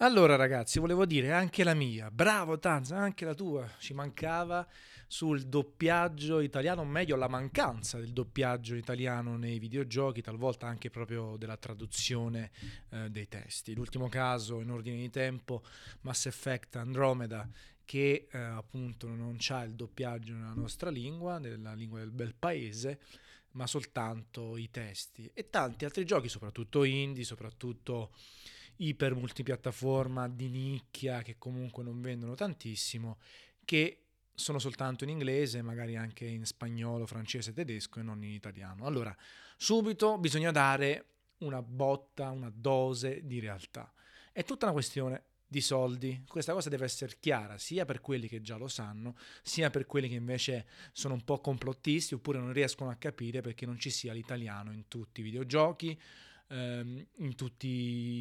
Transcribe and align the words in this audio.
Allora 0.00 0.36
ragazzi, 0.36 0.78
volevo 0.78 1.06
dire 1.06 1.32
anche 1.32 1.64
la 1.64 1.72
mia, 1.72 2.10
bravo 2.10 2.58
Tanz, 2.58 2.90
anche 2.90 3.24
la 3.24 3.32
tua, 3.32 3.66
ci 3.78 3.94
mancava 3.94 4.68
sul 5.06 5.44
doppiaggio 5.44 6.40
italiano, 6.40 6.82
o 6.82 6.84
meglio 6.84 7.16
la 7.16 7.28
mancanza 7.28 7.98
del 7.98 8.12
doppiaggio 8.12 8.74
italiano 8.74 9.38
nei 9.38 9.58
videogiochi, 9.58 10.20
talvolta 10.20 10.66
anche 10.66 10.90
proprio 10.90 11.38
della 11.38 11.56
traduzione 11.56 12.50
eh, 12.90 13.08
dei 13.08 13.26
testi. 13.26 13.74
L'ultimo 13.74 14.10
caso 14.10 14.60
in 14.60 14.70
ordine 14.70 14.98
di 14.98 15.08
tempo, 15.08 15.62
Mass 16.02 16.26
Effect 16.26 16.76
Andromeda, 16.76 17.48
che 17.82 18.28
eh, 18.30 18.36
appunto 18.36 19.08
non 19.08 19.38
ha 19.48 19.62
il 19.62 19.74
doppiaggio 19.74 20.34
nella 20.34 20.52
nostra 20.52 20.90
lingua, 20.90 21.38
nella 21.38 21.72
lingua 21.72 22.00
del 22.00 22.10
bel 22.10 22.34
paese, 22.38 23.00
ma 23.52 23.66
soltanto 23.66 24.58
i 24.58 24.70
testi. 24.70 25.30
E 25.32 25.48
tanti 25.48 25.86
altri 25.86 26.04
giochi, 26.04 26.28
soprattutto 26.28 26.84
indie, 26.84 27.24
soprattutto 27.24 28.10
iper 28.78 29.14
multipiattaforma 29.14 30.28
di 30.28 30.48
nicchia 30.48 31.22
che 31.22 31.36
comunque 31.38 31.82
non 31.82 32.00
vendono 32.00 32.34
tantissimo, 32.34 33.18
che 33.64 34.02
sono 34.34 34.58
soltanto 34.58 35.04
in 35.04 35.10
inglese, 35.10 35.62
magari 35.62 35.96
anche 35.96 36.26
in 36.26 36.44
spagnolo, 36.44 37.06
francese, 37.06 37.52
tedesco 37.52 38.00
e 38.00 38.02
non 38.02 38.22
in 38.22 38.32
italiano. 38.32 38.84
Allora, 38.84 39.16
subito 39.56 40.18
bisogna 40.18 40.50
dare 40.50 41.06
una 41.38 41.62
botta, 41.62 42.30
una 42.30 42.52
dose 42.54 43.22
di 43.24 43.40
realtà. 43.40 43.90
È 44.32 44.44
tutta 44.44 44.66
una 44.66 44.74
questione 44.74 45.24
di 45.46 45.60
soldi. 45.60 46.24
Questa 46.26 46.52
cosa 46.52 46.68
deve 46.68 46.84
essere 46.84 47.16
chiara 47.18 47.56
sia 47.56 47.84
per 47.84 48.00
quelli 48.00 48.28
che 48.28 48.40
già 48.42 48.56
lo 48.56 48.68
sanno, 48.68 49.16
sia 49.42 49.70
per 49.70 49.86
quelli 49.86 50.08
che 50.08 50.14
invece 50.14 50.66
sono 50.92 51.14
un 51.14 51.24
po' 51.24 51.40
complottisti 51.40 52.14
oppure 52.14 52.38
non 52.38 52.52
riescono 52.52 52.90
a 52.90 52.96
capire 52.96 53.40
perché 53.40 53.64
non 53.64 53.78
ci 53.78 53.90
sia 53.90 54.12
l'italiano 54.12 54.72
in 54.72 54.88
tutti 54.88 55.20
i 55.20 55.24
videogiochi 55.24 55.98
ehm, 56.48 57.06
in 57.16 57.34
tutti 57.34 57.68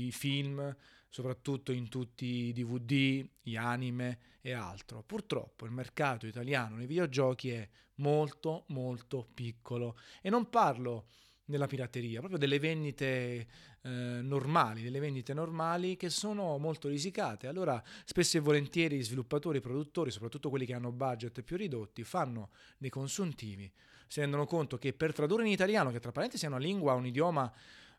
i 0.07 0.11
film, 0.11 0.75
soprattutto 1.09 1.71
in 1.71 1.89
tutti 1.89 2.25
i 2.25 2.53
DVD, 2.53 3.25
gli 3.41 3.55
anime 3.55 4.20
e 4.41 4.53
altro. 4.53 5.03
Purtroppo 5.03 5.66
il 5.66 5.72
mercato 5.72 6.27
italiano 6.27 6.75
nei 6.75 6.88
videogiochi 6.88 7.52
è 7.52 7.67
molto 7.95 8.66
molto 8.67 9.27
piccolo 9.33 9.97
e 10.22 10.30
non 10.30 10.50
parlo 10.50 11.08
della 11.45 11.67
pirateria, 11.67 12.19
proprio 12.19 12.39
delle 12.39 12.58
vendite 12.58 13.47
eh, 13.81 13.89
normali, 13.89 14.81
delle 14.81 15.00
vendite 15.00 15.33
normali 15.33 15.95
che 15.95 16.09
sono 16.09 16.57
molto 16.57 16.88
risicate. 16.88 17.47
Allora, 17.47 17.81
spesso 18.03 18.38
e 18.38 18.39
volentieri 18.39 19.02
sviluppatori 19.02 19.59
e 19.59 19.61
produttori, 19.61 20.09
soprattutto 20.09 20.50
quelli 20.50 20.66
che 20.66 20.73
hanno 20.73 20.91
budget 20.91 21.44
più 21.44 21.55
ridotti, 21.55 22.03
fanno 22.03 22.50
dei 22.78 22.89
consuntivi, 22.89 23.72
si 24.07 24.19
rendono 24.22 24.45
conto 24.45 24.78
che 24.78 24.94
per 24.94 25.13
tradurre 25.13 25.45
in 25.45 25.52
italiano, 25.52 25.91
che 25.91 26.00
tra 26.00 26.11
parentesi 26.11 26.45
è 26.45 26.47
una 26.47 26.57
lingua, 26.57 26.94
un 26.94 27.05
idioma 27.05 27.52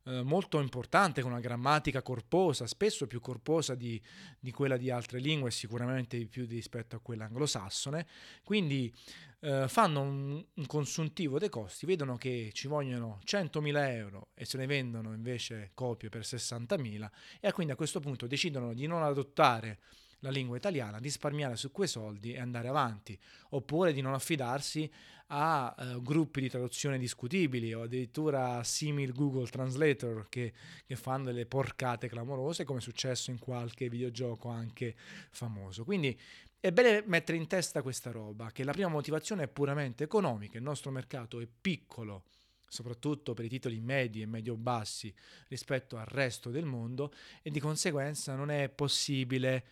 eh, 0.06 0.22
molto 0.22 0.60
importante, 0.60 1.20
con 1.20 1.32
una 1.32 1.40
grammatica 1.40 2.00
corposa, 2.00 2.66
spesso 2.66 3.06
più 3.06 3.20
corposa 3.20 3.74
di, 3.74 4.00
di 4.38 4.52
quella 4.52 4.76
di 4.76 4.90
altre 4.90 5.18
lingue, 5.18 5.50
sicuramente 5.50 6.16
di 6.16 6.26
più 6.26 6.46
rispetto 6.46 6.96
a 6.96 7.00
quella 7.00 7.24
anglosassone. 7.24 8.06
Quindi 8.44 8.94
eh, 9.40 9.66
fanno 9.68 10.00
un, 10.02 10.44
un, 10.54 10.66
consuntivo 10.66 11.38
dei 11.38 11.48
costi, 11.48 11.86
vedono 11.86 12.16
che 12.16 12.50
ci 12.52 12.68
vogliono 12.68 13.20
100.000 13.24 13.90
euro 13.90 14.28
e 14.34 14.44
se 14.44 14.58
ne 14.58 14.66
vendono 14.66 15.12
invece 15.12 15.72
copie 15.74 16.08
per 16.08 16.22
60.000 16.22 17.10
e 17.40 17.52
quindi 17.52 17.72
a 17.72 17.76
questo 17.76 18.00
punto 18.00 18.26
decidono 18.26 18.72
di 18.74 18.86
non 18.86 19.02
adottare 19.02 19.78
la 20.20 20.30
lingua 20.30 20.56
italiana, 20.56 20.98
risparmiare 20.98 21.56
su 21.56 21.70
quei 21.70 21.88
soldi 21.88 22.32
e 22.32 22.40
andare 22.40 22.68
avanti, 22.68 23.18
oppure 23.50 23.92
di 23.92 24.00
non 24.00 24.14
affidarsi 24.14 24.90
a 25.28 25.74
uh, 25.76 26.02
gruppi 26.02 26.40
di 26.40 26.48
traduzione 26.48 26.98
discutibili 26.98 27.74
o 27.74 27.82
addirittura 27.82 28.62
simil 28.62 29.12
Google 29.12 29.48
Translator 29.48 30.28
che, 30.28 30.52
che, 30.86 30.94
fanno 30.94 31.24
delle 31.24 31.46
porcate 31.46 32.08
clamorose 32.08 32.64
come 32.64 32.78
è 32.78 32.82
successo 32.82 33.30
in 33.30 33.38
qualche 33.38 33.88
videogioco 33.88 34.48
anche 34.48 34.94
famoso. 35.30 35.84
Quindi 35.84 36.18
è 36.60 36.70
bene 36.70 37.02
mettere 37.06 37.38
in 37.38 37.46
testa 37.48 37.82
questa 37.82 38.10
roba, 38.10 38.50
che 38.52 38.64
la 38.64 38.72
prima 38.72 38.88
motivazione 38.88 39.44
è 39.44 39.48
puramente 39.48 40.04
economica, 40.04 40.58
il 40.58 40.64
nostro 40.64 40.90
mercato 40.90 41.40
è 41.40 41.48
piccolo 41.60 42.24
soprattutto 42.68 43.32
per 43.32 43.44
i 43.44 43.48
titoli 43.48 43.80
medi 43.80 44.22
e 44.22 44.26
medio-bassi 44.26 45.14
rispetto 45.48 45.96
al 45.96 46.06
resto 46.06 46.50
del 46.50 46.64
mondo 46.64 47.12
e 47.42 47.50
di 47.50 47.60
conseguenza 47.60 48.34
non 48.34 48.50
è 48.50 48.68
possibile 48.68 49.64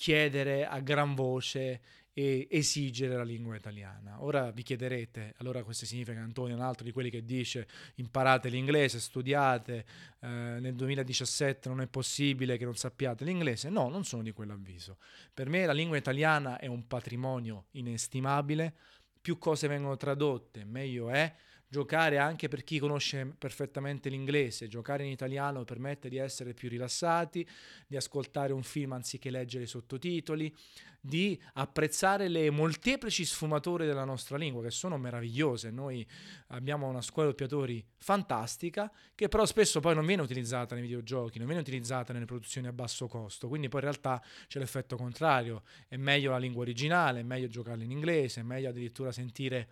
chiedere 0.00 0.64
a 0.64 0.80
gran 0.80 1.14
voce 1.14 1.82
e 2.14 2.48
esigere 2.50 3.16
la 3.16 3.22
lingua 3.22 3.54
italiana. 3.54 4.24
Ora 4.24 4.50
vi 4.50 4.62
chiederete, 4.62 5.34
allora 5.36 5.62
questo 5.62 5.84
significa 5.84 6.16
che 6.16 6.22
Antonio 6.22 6.54
è 6.54 6.58
un 6.58 6.64
altro 6.64 6.86
di 6.86 6.90
quelli 6.90 7.10
che 7.10 7.22
dice 7.22 7.68
imparate 7.96 8.48
l'inglese, 8.48 8.98
studiate, 8.98 9.84
eh, 10.20 10.26
nel 10.26 10.74
2017 10.74 11.68
non 11.68 11.82
è 11.82 11.86
possibile 11.86 12.56
che 12.56 12.64
non 12.64 12.74
sappiate 12.76 13.26
l'inglese. 13.26 13.68
No, 13.68 13.90
non 13.90 14.04
sono 14.06 14.22
di 14.22 14.32
quell'avviso. 14.32 14.96
Per 15.34 15.50
me 15.50 15.66
la 15.66 15.74
lingua 15.74 15.98
italiana 15.98 16.58
è 16.58 16.66
un 16.66 16.86
patrimonio 16.86 17.66
inestimabile, 17.72 18.74
più 19.20 19.36
cose 19.36 19.68
vengono 19.68 19.98
tradotte, 19.98 20.64
meglio 20.64 21.10
è 21.10 21.30
giocare 21.70 22.18
anche 22.18 22.48
per 22.48 22.64
chi 22.64 22.80
conosce 22.80 23.32
perfettamente 23.38 24.08
l'inglese, 24.08 24.66
giocare 24.66 25.04
in 25.04 25.10
italiano 25.12 25.64
permette 25.64 26.08
di 26.08 26.16
essere 26.16 26.52
più 26.52 26.68
rilassati, 26.68 27.46
di 27.86 27.96
ascoltare 27.96 28.52
un 28.52 28.64
film 28.64 28.92
anziché 28.92 29.30
leggere 29.30 29.64
i 29.64 29.68
sottotitoli, 29.68 30.52
di 31.00 31.40
apprezzare 31.54 32.26
le 32.26 32.50
molteplici 32.50 33.24
sfumature 33.24 33.86
della 33.86 34.04
nostra 34.04 34.36
lingua 34.36 34.62
che 34.62 34.72
sono 34.72 34.98
meravigliose. 34.98 35.70
Noi 35.70 36.04
abbiamo 36.48 36.88
una 36.88 37.00
scuola 37.02 37.28
doppiatori 37.28 37.82
fantastica 37.98 38.92
che 39.14 39.28
però 39.28 39.46
spesso 39.46 39.78
poi 39.78 39.94
non 39.94 40.04
viene 40.04 40.22
utilizzata 40.22 40.74
nei 40.74 40.82
videogiochi, 40.82 41.38
non 41.38 41.46
viene 41.46 41.62
utilizzata 41.62 42.12
nelle 42.12 42.26
produzioni 42.26 42.66
a 42.66 42.72
basso 42.72 43.06
costo, 43.06 43.46
quindi 43.46 43.68
poi 43.68 43.80
in 43.80 43.86
realtà 43.86 44.20
c'è 44.48 44.58
l'effetto 44.58 44.96
contrario, 44.96 45.62
è 45.86 45.96
meglio 45.96 46.32
la 46.32 46.38
lingua 46.38 46.62
originale, 46.62 47.20
è 47.20 47.22
meglio 47.22 47.46
giocarla 47.46 47.84
in 47.84 47.92
inglese, 47.92 48.40
è 48.40 48.42
meglio 48.42 48.70
addirittura 48.70 49.12
sentire 49.12 49.68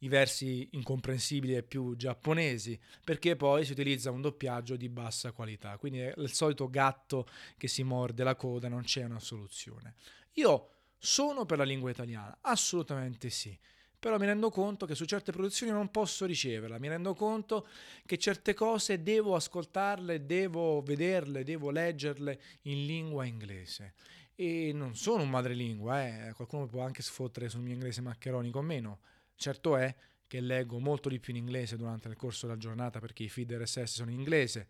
i 0.00 0.08
versi 0.08 0.68
incomprensibili 0.72 1.54
e 1.54 1.62
più 1.62 1.96
giapponesi, 1.96 2.78
perché 3.04 3.36
poi 3.36 3.64
si 3.64 3.72
utilizza 3.72 4.10
un 4.10 4.20
doppiaggio 4.20 4.76
di 4.76 4.88
bassa 4.88 5.32
qualità. 5.32 5.76
Quindi 5.78 6.00
è 6.00 6.14
il 6.16 6.32
solito 6.32 6.68
gatto 6.68 7.26
che 7.56 7.68
si 7.68 7.82
morde 7.82 8.24
la 8.24 8.34
coda, 8.34 8.68
non 8.68 8.82
c'è 8.82 9.04
una 9.04 9.20
soluzione. 9.20 9.94
Io 10.34 10.70
sono 10.98 11.46
per 11.46 11.58
la 11.58 11.64
lingua 11.64 11.90
italiana, 11.90 12.38
assolutamente 12.42 13.30
sì. 13.30 13.58
Però 13.98 14.18
mi 14.18 14.26
rendo 14.26 14.50
conto 14.50 14.84
che 14.84 14.94
su 14.94 15.06
certe 15.06 15.32
produzioni 15.32 15.72
non 15.72 15.90
posso 15.90 16.26
riceverla, 16.26 16.78
mi 16.78 16.88
rendo 16.88 17.14
conto 17.14 17.66
che 18.04 18.18
certe 18.18 18.52
cose 18.52 19.02
devo 19.02 19.34
ascoltarle, 19.34 20.26
devo 20.26 20.82
vederle, 20.82 21.42
devo 21.42 21.70
leggerle 21.70 22.40
in 22.62 22.84
lingua 22.84 23.24
inglese 23.24 23.94
e 24.36 24.70
non 24.74 24.94
sono 24.94 25.22
un 25.22 25.30
madrelingua, 25.30 26.06
eh. 26.06 26.32
qualcuno 26.34 26.66
può 26.66 26.82
anche 26.82 27.02
sfottere 27.02 27.48
sul 27.48 27.62
mio 27.62 27.72
inglese 27.72 28.02
maccheronico 28.02 28.58
o 28.58 28.62
meno, 28.62 28.98
Certo 29.36 29.76
è 29.76 29.94
che 30.26 30.40
leggo 30.40 30.78
molto 30.80 31.08
di 31.08 31.20
più 31.20 31.32
in 31.32 31.38
inglese 31.38 31.76
durante 31.76 32.08
il 32.08 32.16
corso 32.16 32.46
della 32.46 32.58
giornata 32.58 32.98
perché 32.98 33.22
i 33.22 33.28
feed 33.28 33.52
RSS 33.52 33.94
sono 33.94 34.10
in 34.10 34.18
inglese, 34.18 34.68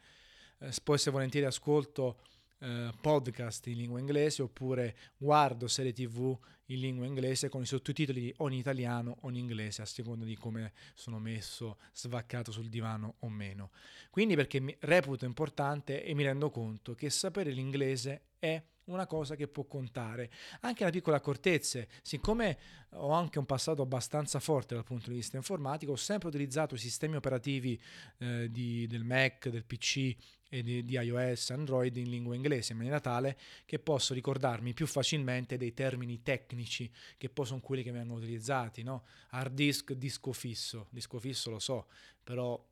eh, 0.59 0.73
spesso 0.73 1.09
e 1.09 1.13
volentieri 1.13 1.47
ascolto 1.47 2.21
eh, 2.59 2.91
podcast 3.01 3.67
in 3.67 3.77
lingua 3.77 4.01
inglese 4.01 4.43
oppure 4.43 4.97
guardo 5.17 5.69
serie 5.69 5.93
tv 5.93 6.37
in 6.67 6.81
lingua 6.81 7.07
inglese 7.07 7.49
con 7.49 7.63
i 7.63 7.67
sottotitoli 7.67 8.33
o 8.39 8.49
in 8.49 8.55
italiano 8.55 9.19
o 9.21 9.29
in 9.29 9.37
inglese 9.37 9.83
a 9.83 9.87
seconda 9.87 10.25
di 10.25 10.37
come 10.37 10.73
sono 10.95 11.19
messo 11.19 11.79
svaccato 11.93 12.51
sul 12.51 12.69
divano 12.69 13.17
o 13.21 13.29
meno. 13.29 13.71
Quindi 14.11 14.35
perché 14.35 14.61
mi 14.61 14.75
reputo 14.81 15.25
importante 15.25 16.03
e 16.03 16.15
mi 16.15 16.25
rendo 16.25 16.51
conto 16.51 16.95
che 16.95 17.11
sapere 17.11 17.51
l'inglese 17.51 18.23
è 18.39 18.63
una 18.87 19.07
cosa 19.07 19.35
che 19.37 19.49
può 19.49 19.65
contare. 19.65 20.31
Anche 20.61 20.83
una 20.83 20.93
piccola 20.93 21.17
accortezze, 21.17 21.89
siccome 22.03 22.59
ho 22.91 23.11
anche 23.11 23.39
un 23.39 23.47
passato 23.47 23.83
abbastanza 23.83 24.41
forte 24.41 24.75
dal 24.75 24.85
punto 24.85 25.11
di 25.11 25.17
vista 25.17 25.37
informatico, 25.37 25.93
ho 25.93 25.97
sempre 25.97 26.29
utilizzato 26.29 26.75
i 26.75 26.79
sistemi 26.79 27.17
operativi 27.17 27.81
eh, 28.19 28.51
di, 28.51 28.87
del 28.87 29.05
Mac, 29.05 29.49
del 29.49 29.65
PC 29.65 30.17
e 30.49 30.63
di, 30.63 30.85
di, 30.85 30.95
iOS, 30.95 31.51
Android 31.51 31.97
in 31.97 32.09
lingua 32.09 32.35
inglese, 32.35 32.73
in 32.73 32.79
maniera 32.79 33.01
tale 33.01 33.37
che 33.65 33.79
posso 33.79 34.15
ricordarmi 34.15 34.73
più 34.73 34.87
facilmente 34.87 35.57
dei 35.57 35.75
termini 35.75 36.23
tecnici 36.23 36.91
che 37.17 37.29
poi 37.29 37.47
sono 37.47 37.61
quelli 37.61 37.83
che 37.83 37.91
vengono 37.91 38.19
utilizzati, 38.21 38.83
no? 38.83 39.05
Hard 39.31 39.53
disk, 39.53 39.93
disco 39.93 40.33
fisso, 40.33 40.87
disco 40.91 41.19
fisso 41.19 41.51
lo 41.51 41.59
so, 41.59 41.87
però 42.23 42.65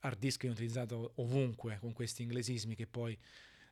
hard 0.00 0.18
disk 0.18 0.44
è 0.44 0.48
utilizzato 0.48 1.12
ovunque 1.16 1.78
con 1.78 1.92
questi 1.92 2.22
inglesismi 2.22 2.74
che 2.74 2.86
poi 2.86 3.16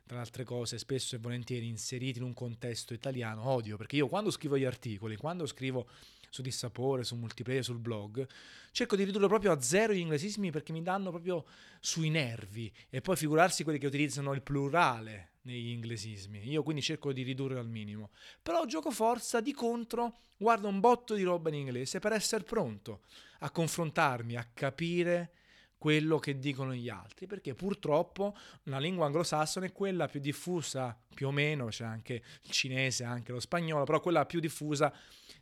tra 0.05 0.17
le 0.17 0.21
altre 0.21 0.43
cose, 0.43 0.77
spesso 0.77 1.15
e 1.15 1.19
volentieri 1.19 1.67
inseriti 1.67 2.19
in 2.19 2.25
un 2.25 2.33
contesto 2.33 2.93
italiano, 2.93 3.47
odio, 3.47 3.75
perché 3.75 3.95
io 3.95 4.07
quando 4.07 4.29
scrivo 4.29 4.57
gli 4.57 4.63
articoli, 4.63 5.17
quando 5.17 5.47
scrivo 5.47 5.87
su 6.29 6.41
Dissapore, 6.41 7.03
su 7.03 7.15
Multiplayer, 7.15 7.63
sul 7.63 7.79
blog, 7.79 8.27
cerco 8.71 8.95
di 8.95 9.03
ridurre 9.03 9.27
proprio 9.27 9.51
a 9.51 9.61
zero 9.61 9.93
gli 9.93 9.99
inglesismi 9.99 10.51
perché 10.51 10.73
mi 10.73 10.83
danno 10.83 11.09
proprio 11.09 11.45
sui 11.79 12.09
nervi 12.09 12.71
e 12.89 13.01
poi 13.01 13.15
figurarsi 13.15 13.63
quelli 13.63 13.79
che 13.79 13.87
utilizzano 13.87 14.33
il 14.33 14.41
plurale 14.41 15.31
negli 15.43 15.69
inglesismi. 15.69 16.47
Io 16.49 16.61
quindi 16.61 16.81
cerco 16.81 17.11
di 17.13 17.23
ridurre 17.23 17.57
al 17.57 17.67
minimo. 17.67 18.11
Però 18.43 18.65
gioco 18.65 18.91
forza 18.91 19.39
di 19.39 19.53
contro, 19.53 20.17
guardo 20.37 20.67
un 20.67 20.79
botto 20.79 21.15
di 21.15 21.23
roba 21.23 21.49
in 21.49 21.55
inglese 21.55 21.99
per 21.99 22.11
essere 22.11 22.43
pronto 22.43 23.01
a 23.39 23.49
confrontarmi, 23.49 24.35
a 24.35 24.47
capire 24.53 25.31
quello 25.85 26.17
che 26.17 26.39
dicono 26.39 26.73
gli 26.73 26.89
altri, 26.89 27.27
perché 27.27 27.53
purtroppo 27.53 28.35
la 28.63 28.79
lingua 28.79 29.05
anglosassone 29.05 29.67
è 29.67 29.71
quella 29.71 30.07
più 30.07 30.19
diffusa, 30.19 30.97
più 31.13 31.27
o 31.27 31.31
meno, 31.31 31.67
c'è 31.67 31.85
anche 31.85 32.23
il 32.41 32.49
cinese, 32.49 33.03
anche 33.03 33.31
lo 33.31 33.39
spagnolo, 33.39 33.83
però 33.83 33.99
quella 33.99 34.25
più 34.25 34.39
diffusa 34.39 34.91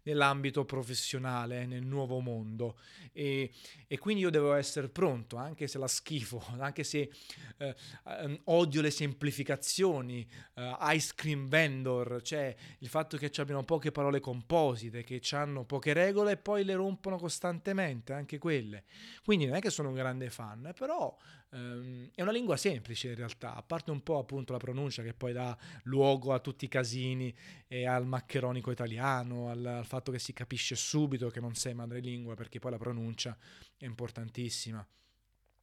nell'ambito 0.03 0.65
professionale, 0.65 1.65
nel 1.65 1.85
nuovo 1.85 2.19
mondo. 2.19 2.77
E, 3.11 3.51
e, 3.87 3.97
quindi 3.97 4.23
io 4.23 4.29
devo 4.29 4.53
essere 4.53 4.89
pronto, 4.89 5.37
anche 5.37 5.67
se 5.67 5.77
la 5.77 5.87
schifo, 5.87 6.43
anche 6.59 6.83
se 6.83 7.11
eh, 7.57 7.75
ehm, 8.05 8.41
odio 8.45 8.81
le 8.81 8.91
semplificazioni, 8.91 10.27
eh, 10.55 10.75
ice 10.79 11.13
cream 11.15 11.47
vendor, 11.47 12.21
cioè 12.21 12.55
il 12.79 12.87
fatto 12.87 13.17
che 13.17 13.31
abbiano 13.37 13.63
poche 13.63 13.91
parole 13.91 14.19
composite, 14.19 15.03
che 15.03 15.21
hanno 15.31 15.63
poche 15.63 15.93
regole 15.93 16.33
e 16.33 16.37
poi 16.37 16.63
le 16.63 16.75
rompono 16.75 17.17
costantemente, 17.17 18.13
anche 18.13 18.37
quelle. 18.37 18.83
Quindi 19.23 19.45
non 19.45 19.55
è 19.55 19.61
che 19.61 19.69
sono 19.69 19.89
un 19.89 19.95
grande 19.95 20.25
fan, 20.33 20.73
però 20.75 21.15
ehm, 21.51 22.09
è 22.15 22.21
una 22.21 22.31
lingua 22.31 22.57
semplice 22.57 23.09
in 23.09 23.15
realtà, 23.15 23.55
a 23.55 23.61
parte 23.61 23.91
un 23.91 24.01
po' 24.01 24.17
appunto 24.17 24.51
la 24.51 24.59
pronuncia 24.59 25.03
che 25.03 25.13
poi 25.13 25.31
dà 25.33 25.57
luogo 25.83 26.33
a 26.33 26.39
tutti 26.39 26.65
i 26.65 26.67
casini 26.67 27.33
e 27.67 27.85
al 27.85 28.05
maccheronico 28.05 28.71
italiano, 28.71 29.49
al, 29.49 29.65
al 29.65 29.85
fatto 29.85 30.11
che 30.11 30.19
si 30.19 30.33
capisce 30.33 30.75
subito 30.75 31.29
che 31.29 31.39
non 31.39 31.55
sei 31.55 31.73
madrelingua 31.73 32.33
perché 32.35 32.59
poi 32.59 32.71
la 32.71 32.77
pronuncia 32.77 33.37
è 33.77 33.85
importantissima 33.85 34.85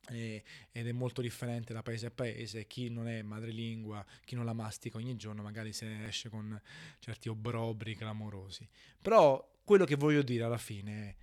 ed 0.09 0.43
è 0.73 0.93
molto 0.93 1.21
differente 1.21 1.73
da 1.73 1.83
paese 1.83 2.07
a 2.07 2.11
paese. 2.11 2.67
Chi 2.67 2.89
non 2.89 3.09
è 3.09 3.23
madrelingua, 3.23 4.05
chi 4.25 4.35
non 4.35 4.45
la 4.45 4.53
mastica 4.53 4.99
ogni 4.99 5.17
giorno, 5.17 5.43
magari 5.43 5.73
se 5.73 5.87
ne 5.87 6.09
esce 6.09 6.29
con 6.29 6.61
certi 6.99 7.29
obbrobri 7.29 7.95
clamorosi. 7.95 8.69
Però 9.01 9.59
quello 9.65 9.85
che 9.85 9.95
voglio 9.95 10.23
dire 10.23 10.45
alla 10.45 10.59
fine 10.59 11.09
è 11.09 11.17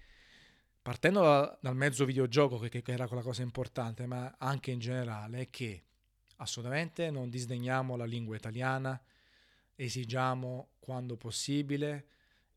partendo 0.88 1.20
da, 1.20 1.58
dal 1.60 1.76
mezzo 1.76 2.06
videogioco, 2.06 2.58
che, 2.60 2.70
che 2.70 2.92
era 2.94 3.08
quella 3.08 3.22
cosa 3.22 3.42
importante, 3.42 4.06
ma 4.06 4.36
anche 4.38 4.72
in 4.72 4.80
generale, 4.80 5.42
è 5.42 5.50
che 5.50 5.84
assolutamente 6.38 7.12
non 7.12 7.30
disdegniamo 7.30 7.98
la 7.98 8.06
lingua 8.06 8.38
italiana, 8.38 8.98
esigiamo 9.76 10.70
quando 10.80 11.18
possibile 11.18 12.08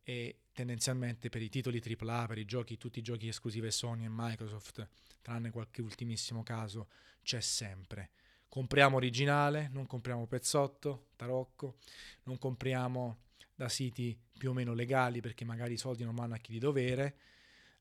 e 0.04 0.42
tendenzialmente 0.52 1.28
per 1.28 1.42
i 1.42 1.48
titoli 1.48 1.82
AAA, 1.84 2.26
per 2.26 2.38
i 2.38 2.44
giochi, 2.44 2.78
tutti 2.78 3.00
i 3.00 3.02
giochi 3.02 3.26
esclusivi 3.26 3.68
Sony 3.72 4.04
e 4.04 4.08
Microsoft, 4.08 4.88
tranne 5.22 5.50
qualche 5.50 5.82
ultimissimo 5.82 6.44
caso, 6.44 6.86
c'è 7.24 7.40
sempre. 7.40 8.10
Compriamo 8.48 8.94
originale, 8.94 9.68
non 9.72 9.86
compriamo 9.86 10.28
pezzotto, 10.28 11.08
tarocco, 11.16 11.78
non 12.22 12.38
compriamo 12.38 13.22
da 13.56 13.68
siti 13.68 14.16
più 14.38 14.50
o 14.50 14.52
meno 14.52 14.72
legali 14.72 15.20
perché 15.20 15.44
magari 15.44 15.72
i 15.72 15.78
soldi 15.78 16.04
non 16.04 16.14
vanno 16.14 16.34
a 16.34 16.38
chi 16.38 16.52
di 16.52 16.60
dovere 16.60 17.16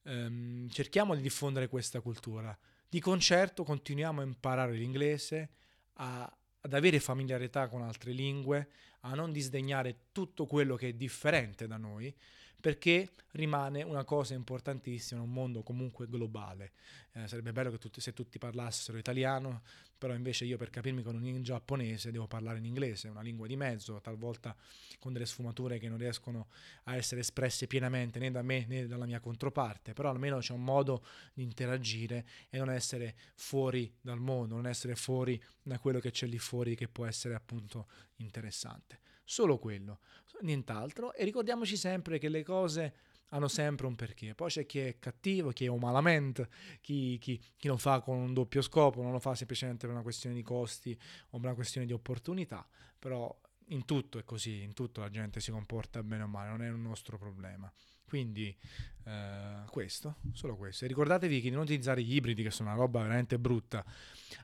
ehm, 0.04 0.69
cerchiamo 0.69 1.16
di 1.16 1.22
diffondere 1.22 1.68
questa 1.68 2.01
cultura. 2.01 2.57
Di 2.88 3.00
concerto 3.00 3.63
continuiamo 3.63 4.22
a 4.22 4.25
imparare 4.25 4.74
l'inglese, 4.74 5.50
a, 5.94 6.38
ad 6.62 6.74
avere 6.74 7.00
familiarità 7.00 7.68
con 7.68 7.81
altre 7.81 8.12
lingue, 8.12 8.69
a 9.01 9.13
non 9.13 9.31
disdegnare 9.31 10.07
tutto 10.12 10.46
quello 10.46 10.75
che 10.75 10.90
è 10.90 10.94
differente 10.94 11.68
da 11.68 11.78
noi, 11.78 12.13
perché 12.60 13.10
rimane 13.34 13.84
una 13.84 14.04
cosa 14.04 14.34
importantissima 14.34 15.22
in 15.22 15.28
un 15.28 15.34
mondo 15.34 15.62
comunque 15.64 16.08
globale. 16.08 16.72
Eh, 17.14 17.28
sarebbe 17.28 17.52
bello 17.52 17.78
tutti, 17.78 18.02
se 18.02 18.14
tutti 18.14 18.38
parlassero 18.38 18.98
italiano, 18.98 19.62
però 19.98 20.14
invece 20.14 20.46
io 20.46 20.58
per 20.58 20.70
capirmi 20.70 21.04
con 21.04 21.16
un 21.16 21.44
giapponese 21.44 22.12
devo 22.12 22.28
parlare 22.28 22.58
in 22.58 22.66
inglese, 22.66 23.10
una 23.10 23.22
lingua 23.22 23.48
di 23.48 23.56
mezzo, 23.56 24.00
talvolta 24.02 24.56
con 24.98 25.14
delle 25.14 25.26
sfumature 25.26 25.78
che 25.78 25.90
non 25.90 25.98
riescono 25.98 26.48
a 26.86 26.96
essere 26.96 27.22
espresse 27.22 27.68
pienamente 27.68 28.20
né 28.20 28.32
da 28.32 28.42
me 28.42 28.66
né 28.68 28.88
dalla 28.88 29.06
mia 29.06 29.20
controparte, 29.20 29.94
però 29.94 30.10
almeno 30.10 30.40
c'è 30.40 30.54
un 30.54 30.64
modo 30.64 31.06
di 31.34 31.44
interagire 31.44 32.26
e 32.50 32.58
non 32.58 32.70
essere 32.70 33.16
fuori 33.36 33.94
dal 34.02 34.20
mondo, 34.20 34.56
non 34.56 34.68
essere 34.68 34.96
fuori 34.96 35.42
da 35.62 35.78
quello 35.80 36.00
che 36.00 36.12
c'è 36.12 36.28
lì 36.28 36.40
fuori 36.40 36.76
che 36.76 36.88
può 36.88 37.06
essere 37.06 37.36
appunto 37.36 37.88
interessante. 38.18 39.00
Solo 39.30 39.60
quello, 39.60 40.00
nient'altro. 40.42 41.14
E 41.14 41.24
ricordiamoci 41.24 41.78
sempre 41.78 42.18
che 42.18 42.30
le 42.30 42.42
cose 42.42 42.94
hanno 43.28 43.48
sempre 43.48 43.86
un 43.86 43.96
perché. 43.96 44.34
Poi 44.34 44.50
c'è 44.50 44.66
chi 44.66 44.80
è 44.80 44.98
cattivo, 44.98 45.52
chi 45.52 45.66
è 45.66 45.68
umalamente, 45.68 46.50
chi, 46.81 47.20
chi, 47.20 47.40
chi, 47.56 47.68
lo 47.68 47.78
fa 47.78 48.00
con 48.02 48.18
un 48.18 48.34
doppio 48.34 48.64
scopo, 48.64 49.04
non 49.04 49.12
lo 49.12 49.20
fa 49.20 49.36
semplicemente 49.36 49.86
per 49.86 49.94
una 49.94 50.02
questione 50.02 50.34
di 50.34 50.42
costi 50.42 51.00
o 51.30 51.38
per 51.38 51.46
una 51.46 51.54
questione 51.54 51.86
di 51.86 51.94
opportunità, 51.94 52.68
però 52.98 53.40
in 53.68 53.86
tutto 53.86 54.18
è 54.18 54.24
così, 54.24 54.64
in 54.64 54.74
tutto 54.74 55.00
la 55.00 55.12
gente 55.12 55.40
si 55.42 55.52
comporta 55.52 56.02
bene 56.02 56.24
o 56.24 56.28
male, 56.28 56.50
non 56.50 56.64
è 56.64 56.70
un 56.72 56.82
nostro 56.82 57.20
problema. 57.20 57.72
Quindi 58.06 58.58
eh, 59.04 59.64
questo, 59.70 60.16
solo 60.34 60.56
questo. 60.58 60.86
E 60.86 60.88
ricordatevi 60.88 61.40
di 61.40 61.52
non 61.52 61.62
utilizzare 61.62 62.02
gli 62.02 62.16
ibridi, 62.16 62.42
che 62.42 62.50
sono 62.50 62.70
una 62.70 62.80
roba 62.80 63.04
veramente 63.04 63.38
brutta. 63.38 63.86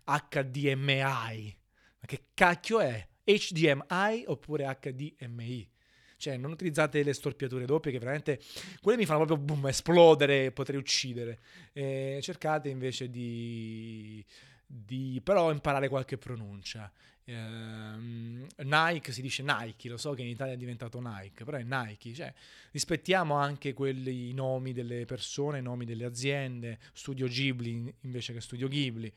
HDMI, 0.03 1.57
ma 2.01 2.05
che 2.05 2.27
cacchio 2.35 2.81
è? 2.81 3.13
HDMI 3.25 4.23
oppure 4.27 4.77
HDMI. 4.79 5.69
Cioè, 6.17 6.37
non 6.37 6.51
utilizzate 6.51 7.03
le 7.03 7.13
storpiature 7.13 7.65
doppie 7.65 7.91
che 7.91 7.99
veramente 7.99 8.39
quelle 8.81 8.97
mi 8.97 9.05
fanno 9.05 9.25
proprio 9.25 9.37
boom, 9.45 9.67
esplodere, 9.67 10.51
potrei 10.51 10.79
uccidere. 10.79 11.39
E 11.73 12.19
cercate 12.21 12.69
invece 12.69 13.09
di, 13.09 14.23
di 14.65 15.19
però 15.23 15.51
imparare 15.51 15.89
qualche 15.89 16.17
pronuncia. 16.17 16.91
Uh, 17.27 18.45
Nike 18.57 19.11
si 19.11 19.21
dice 19.23 19.41
Nike, 19.41 19.89
lo 19.89 19.97
so 19.97 20.13
che 20.13 20.21
in 20.21 20.27
Italia 20.27 20.53
è 20.53 20.57
diventato 20.57 21.01
Nike, 21.01 21.43
però 21.43 21.57
è 21.57 21.63
Nike, 21.63 22.13
cioè 22.13 22.31
rispettiamo 22.69 23.33
anche 23.33 23.73
quelli, 23.73 24.29
i 24.29 24.33
nomi 24.33 24.73
delle 24.73 25.05
persone, 25.05 25.57
i 25.57 25.63
nomi 25.63 25.85
delle 25.85 26.05
aziende, 26.05 26.77
Studio 26.93 27.27
Ghibli 27.27 27.91
invece 28.01 28.31
che 28.31 28.41
Studio 28.41 28.67
Ghibli. 28.67 29.11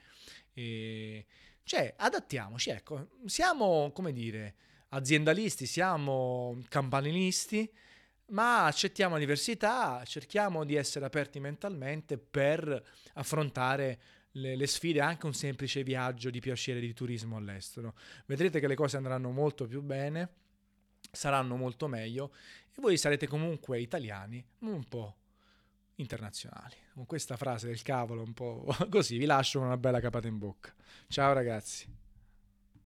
E, 0.54 1.26
cioè, 1.68 1.92
adattiamoci, 1.98 2.70
ecco, 2.70 3.08
siamo, 3.26 3.92
come 3.92 4.10
dire, 4.14 4.54
aziendalisti, 4.88 5.66
siamo 5.66 6.62
campanilisti, 6.66 7.70
ma 8.28 8.64
accettiamo 8.64 9.14
la 9.14 9.20
diversità, 9.20 10.02
cerchiamo 10.06 10.64
di 10.64 10.76
essere 10.76 11.04
aperti 11.04 11.40
mentalmente 11.40 12.16
per 12.16 12.82
affrontare 13.12 14.00
le, 14.32 14.56
le, 14.56 14.66
sfide, 14.66 15.02
anche 15.02 15.26
un 15.26 15.34
semplice 15.34 15.82
viaggio 15.82 16.30
di 16.30 16.40
piacere 16.40 16.80
di 16.80 16.94
turismo 16.94 17.36
all'estero. 17.36 17.94
Vedrete 18.24 18.60
che 18.60 18.66
le 18.66 18.74
cose 18.74 18.96
andranno 18.96 19.30
molto 19.30 19.66
più 19.66 19.82
bene, 19.82 20.30
saranno 21.10 21.56
molto 21.56 21.86
meglio 21.86 22.32
e 22.74 22.80
voi 22.80 22.96
sarete 22.96 23.26
comunque 23.26 23.78
italiani, 23.78 24.42
un 24.60 24.84
po' 24.84 25.16
internazionali. 25.98 26.74
Con 26.94 27.06
questa 27.06 27.36
frase 27.36 27.66
del 27.66 27.82
cavolo 27.82 28.22
un 28.22 28.32
po' 28.32 28.66
così 28.90 29.18
vi 29.18 29.26
lascio 29.26 29.60
una 29.60 29.76
bella 29.76 30.00
capata 30.00 30.26
in 30.26 30.38
bocca. 30.38 30.72
Ciao 31.08 31.32
ragazzi. 31.32 31.86